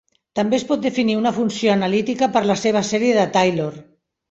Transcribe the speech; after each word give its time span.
També 0.37 0.55
es 0.59 0.63
pot 0.71 0.81
definir 0.85 1.17
una 1.19 1.33
funció 1.35 1.75
analítica 1.75 2.31
per 2.39 2.45
la 2.53 2.57
seva 2.65 2.85
sèrie 2.91 3.21
de 3.21 3.29
Taylor. 3.39 3.81